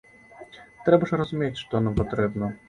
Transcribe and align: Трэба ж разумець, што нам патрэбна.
Трэба 0.87 1.09
ж 1.11 1.19
разумець, 1.23 1.61
што 1.63 1.83
нам 1.89 2.01
патрэбна. 2.01 2.51